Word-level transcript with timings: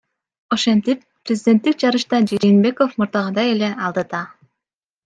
Ошентип, 0.55 1.03
президенттик 1.29 1.79
жарышта 1.85 2.23
Жээнбеков 2.33 2.99
мурдагыдай 2.99 3.55
эле 3.57 3.73
алдыда. 3.89 4.29